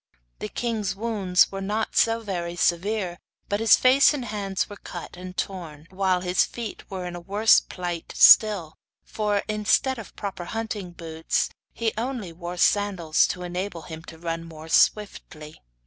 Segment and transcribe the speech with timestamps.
[0.39, 3.19] The king's wounds were not very severe,
[3.49, 7.19] but his face and hands were cut and torn, while his feet were in a
[7.19, 13.83] worse plight still, for, instead of proper hunting boots, he only wore sandals, to enable
[13.83, 15.61] him to run more swiftly.